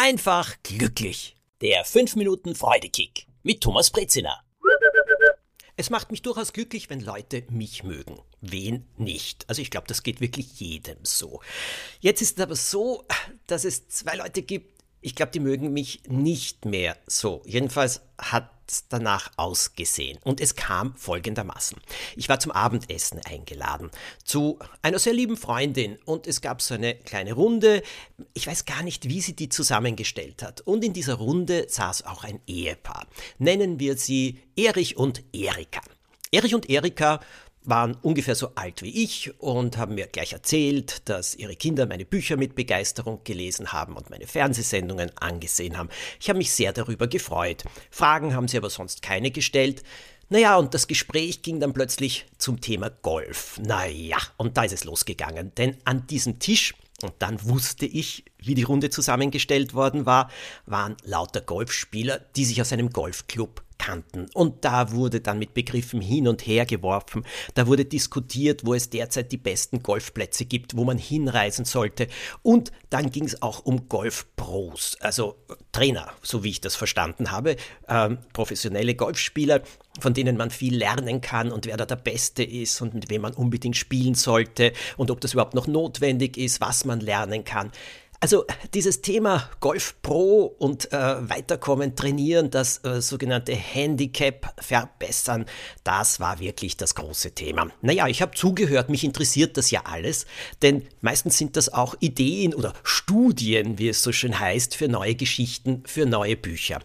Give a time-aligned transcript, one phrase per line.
[0.00, 1.36] einfach glücklich.
[1.60, 4.42] Der 5 Minuten Freudekick mit Thomas Brezina.
[5.76, 8.18] Es macht mich durchaus glücklich, wenn Leute mich mögen.
[8.40, 9.46] Wen nicht?
[9.46, 11.42] Also ich glaube, das geht wirklich jedem so.
[12.00, 13.04] Jetzt ist es aber so,
[13.46, 17.42] dass es zwei Leute gibt, ich glaube, die mögen mich nicht mehr so.
[17.46, 20.18] Jedenfalls hat es danach ausgesehen.
[20.24, 21.78] Und es kam folgendermaßen.
[22.16, 23.90] Ich war zum Abendessen eingeladen
[24.24, 27.82] zu einer sehr lieben Freundin und es gab so eine kleine Runde.
[28.34, 30.60] Ich weiß gar nicht, wie sie die zusammengestellt hat.
[30.62, 33.06] Und in dieser Runde saß auch ein Ehepaar.
[33.38, 35.80] Nennen wir sie Erich und Erika.
[36.30, 37.20] Erich und Erika
[37.62, 42.04] waren ungefähr so alt wie ich und haben mir gleich erzählt, dass ihre Kinder meine
[42.04, 45.90] Bücher mit Begeisterung gelesen haben und meine Fernsehsendungen angesehen haben.
[46.20, 47.64] Ich habe mich sehr darüber gefreut.
[47.90, 49.82] Fragen haben sie aber sonst keine gestellt.
[50.30, 53.58] Naja, und das Gespräch ging dann plötzlich zum Thema Golf.
[53.62, 58.54] Naja, und da ist es losgegangen, denn an diesem Tisch, und dann wusste ich, wie
[58.54, 60.30] die Runde zusammengestellt worden war,
[60.66, 64.26] waren lauter Golfspieler, die sich aus einem Golfclub kannten.
[64.34, 67.24] Und da wurde dann mit Begriffen hin und her geworfen.
[67.54, 72.06] Da wurde diskutiert, wo es derzeit die besten Golfplätze gibt, wo man hinreisen sollte.
[72.42, 75.36] Und dann ging es auch um Golfpros, also
[75.72, 77.56] Trainer, so wie ich das verstanden habe,
[77.88, 79.62] äh, professionelle Golfspieler,
[79.98, 83.22] von denen man viel lernen kann und wer da der Beste ist und mit wem
[83.22, 87.72] man unbedingt spielen sollte und ob das überhaupt noch notwendig ist, was man lernen kann.
[88.22, 90.96] Also dieses Thema Golf Pro und äh,
[91.30, 95.46] Weiterkommen, trainieren, das äh, sogenannte Handicap verbessern,
[95.84, 97.70] das war wirklich das große Thema.
[97.80, 100.26] Naja, ich habe zugehört, mich interessiert das ja alles,
[100.60, 105.14] denn meistens sind das auch Ideen oder Studien, wie es so schön heißt, für neue
[105.14, 106.80] Geschichten, für neue Bücher.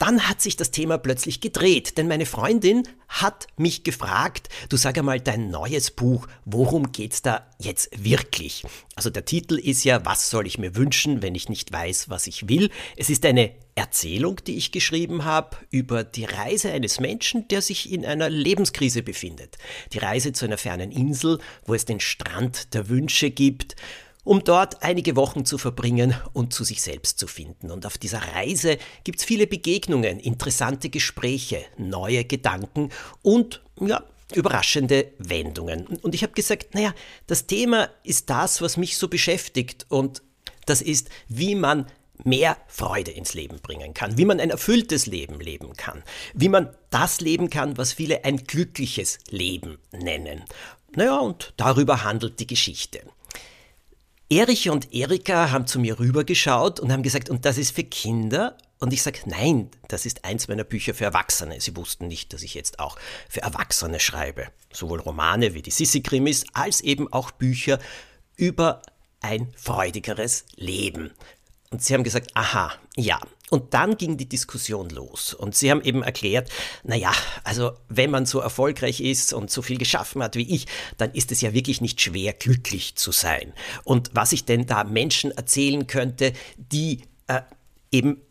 [0.00, 4.96] Dann hat sich das Thema plötzlich gedreht, denn meine Freundin hat mich gefragt, du sag
[4.96, 8.64] einmal dein neues Buch, worum geht's da jetzt wirklich?
[8.94, 12.26] Also der Titel ist ja, was soll ich mir wünschen, wenn ich nicht weiß, was
[12.28, 12.70] ich will?
[12.96, 17.92] Es ist eine Erzählung, die ich geschrieben habe über die Reise eines Menschen, der sich
[17.92, 19.58] in einer Lebenskrise befindet.
[19.92, 23.76] Die Reise zu einer fernen Insel, wo es den Strand der Wünsche gibt
[24.24, 27.70] um dort einige Wochen zu verbringen und zu sich selbst zu finden.
[27.70, 32.90] Und auf dieser Reise gibt es viele Begegnungen, interessante Gespräche, neue Gedanken
[33.22, 34.04] und ja,
[34.34, 35.86] überraschende Wendungen.
[35.86, 36.94] Und ich habe gesagt, naja,
[37.26, 40.22] das Thema ist das, was mich so beschäftigt und
[40.66, 41.86] das ist, wie man
[42.24, 46.02] mehr Freude ins Leben bringen kann, wie man ein erfülltes Leben leben kann,
[46.34, 50.44] wie man das leben kann, was viele ein glückliches Leben nennen.
[50.94, 53.00] Naja, und darüber handelt die Geschichte.
[54.32, 58.56] Erich und Erika haben zu mir rübergeschaut und haben gesagt, und das ist für Kinder?
[58.78, 61.60] Und ich sage, nein, das ist eins meiner Bücher für Erwachsene.
[61.60, 62.96] Sie wussten nicht, dass ich jetzt auch
[63.28, 64.46] für Erwachsene schreibe.
[64.72, 67.80] Sowohl Romane wie die Sissi-Krimis, als eben auch Bücher
[68.36, 68.82] über
[69.20, 71.10] ein freudigeres Leben.
[71.70, 73.20] Und sie haben gesagt, aha, ja.
[73.50, 75.34] Und dann ging die Diskussion los.
[75.34, 76.48] Und sie haben eben erklärt,
[76.84, 77.12] naja,
[77.44, 80.66] also wenn man so erfolgreich ist und so viel geschaffen hat wie ich,
[80.96, 83.52] dann ist es ja wirklich nicht schwer, glücklich zu sein.
[83.84, 87.42] Und was ich denn da Menschen erzählen könnte, die äh,
[87.90, 88.22] eben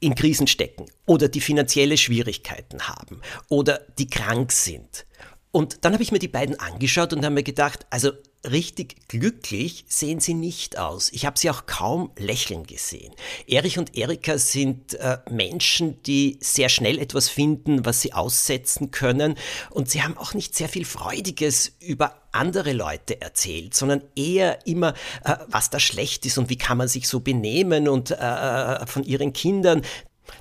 [0.00, 5.06] in Krisen stecken oder die finanzielle Schwierigkeiten haben oder die krank sind.
[5.52, 8.12] Und dann habe ich mir die beiden angeschaut und habe mir gedacht, also
[8.50, 11.10] richtig glücklich sehen sie nicht aus.
[11.12, 13.12] Ich habe sie auch kaum lächeln gesehen.
[13.46, 19.36] Erich und Erika sind äh, Menschen, die sehr schnell etwas finden, was sie aussetzen können.
[19.70, 24.94] Und sie haben auch nicht sehr viel Freudiges über andere Leute erzählt, sondern eher immer,
[25.24, 29.04] äh, was da schlecht ist und wie kann man sich so benehmen und äh, von
[29.04, 29.82] ihren Kindern.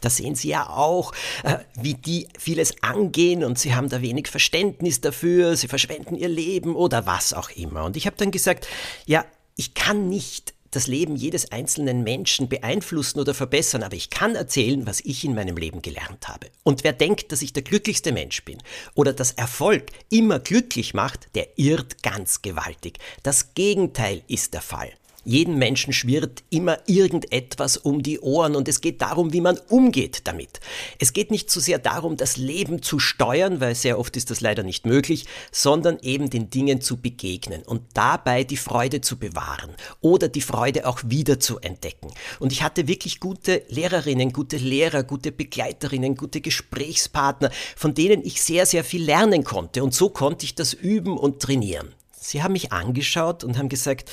[0.00, 1.12] Da sehen Sie ja auch,
[1.44, 6.28] äh, wie die vieles angehen und Sie haben da wenig Verständnis dafür, Sie verschwenden Ihr
[6.28, 7.84] Leben oder was auch immer.
[7.84, 8.66] Und ich habe dann gesagt,
[9.06, 9.24] ja,
[9.56, 14.86] ich kann nicht das Leben jedes einzelnen Menschen beeinflussen oder verbessern, aber ich kann erzählen,
[14.86, 16.48] was ich in meinem Leben gelernt habe.
[16.64, 18.58] Und wer denkt, dass ich der glücklichste Mensch bin
[18.94, 22.98] oder dass Erfolg immer glücklich macht, der irrt ganz gewaltig.
[23.22, 24.90] Das Gegenteil ist der Fall.
[25.24, 30.22] Jedem Menschen schwirrt immer irgendetwas um die Ohren und es geht darum, wie man umgeht
[30.24, 30.60] damit.
[30.98, 34.40] Es geht nicht so sehr darum, das Leben zu steuern, weil sehr oft ist das
[34.40, 39.70] leider nicht möglich, sondern eben den Dingen zu begegnen und dabei die Freude zu bewahren
[40.00, 42.12] oder die Freude auch wieder zu entdecken.
[42.40, 48.42] Und ich hatte wirklich gute Lehrerinnen, gute Lehrer, gute Begleiterinnen, gute Gesprächspartner, von denen ich
[48.42, 51.94] sehr, sehr viel lernen konnte und so konnte ich das üben und trainieren.
[52.22, 54.10] Sie haben mich angeschaut und haben gesagt,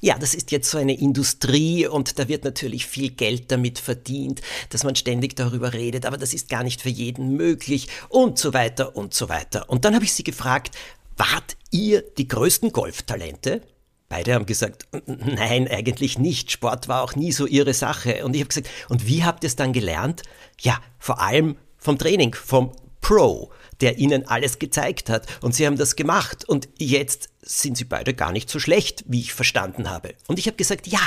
[0.00, 4.40] ja, das ist jetzt so eine Industrie und da wird natürlich viel Geld damit verdient,
[4.70, 8.54] dass man ständig darüber redet, aber das ist gar nicht für jeden möglich und so
[8.54, 9.68] weiter und so weiter.
[9.68, 10.76] Und dann habe ich sie gefragt,
[11.16, 13.62] wart ihr die größten Golftalente?
[14.08, 16.50] Beide haben gesagt, nein, eigentlich nicht.
[16.50, 18.24] Sport war auch nie so ihre Sache.
[18.24, 20.22] Und ich habe gesagt, und wie habt ihr es dann gelernt?
[20.60, 22.72] Ja, vor allem vom Training, vom
[23.10, 25.26] Pro, der ihnen alles gezeigt hat.
[25.40, 26.48] Und sie haben das gemacht.
[26.48, 30.14] Und jetzt sind sie beide gar nicht so schlecht, wie ich verstanden habe.
[30.28, 31.00] Und ich habe gesagt, ja,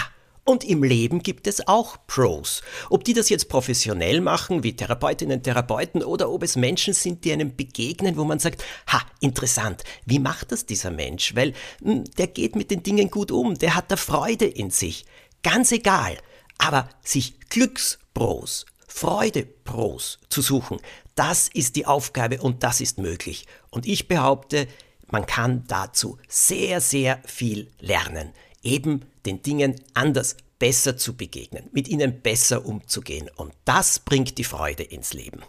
[0.43, 2.61] und im Leben gibt es auch Pros.
[2.89, 7.31] Ob die das jetzt professionell machen, wie Therapeutinnen, Therapeuten, oder ob es Menschen sind, die
[7.31, 11.37] einem begegnen, wo man sagt, ha, interessant, wie macht das dieser Mensch?
[11.37, 15.05] Weil hm, der geht mit den Dingen gut um, der hat da Freude in sich.
[15.41, 16.17] Ganz egal.
[16.57, 20.79] Aber sich Glückspros, Freudepros zu suchen,
[21.15, 23.47] das ist die Aufgabe und das ist möglich.
[23.69, 24.67] Und ich behaupte,
[25.07, 31.87] man kann dazu sehr, sehr viel lernen eben den Dingen anders, besser zu begegnen, mit
[31.87, 33.29] ihnen besser umzugehen.
[33.35, 35.41] Und das bringt die Freude ins Leben.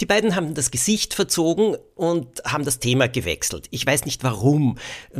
[0.00, 3.68] Die beiden haben das Gesicht verzogen und haben das Thema gewechselt.
[3.70, 4.76] Ich weiß nicht warum.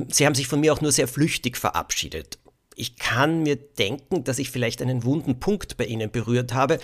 [0.08, 2.38] Sie haben sich von mir auch nur sehr flüchtig verabschiedet.
[2.76, 6.78] Ich kann mir denken, dass ich vielleicht einen wunden Punkt bei Ihnen berührt habe.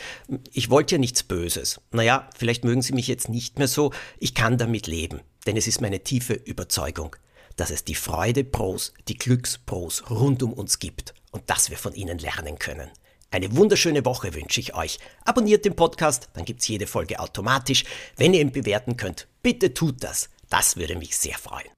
[0.52, 1.80] Ich wollte ja nichts Böses.
[1.92, 3.92] Naja, vielleicht mögen Sie mich jetzt nicht mehr so.
[4.18, 7.16] Ich kann damit leben, denn es ist meine tiefe Überzeugung
[7.58, 12.18] dass es die Freude-Pros, die Glückspros rund um uns gibt und dass wir von ihnen
[12.18, 12.88] lernen können.
[13.30, 14.98] Eine wunderschöne Woche wünsche ich euch.
[15.24, 17.84] Abonniert den Podcast, dann gibt es jede Folge automatisch.
[18.16, 20.30] Wenn ihr ihn bewerten könnt, bitte tut das.
[20.48, 21.68] Das würde mich sehr freuen.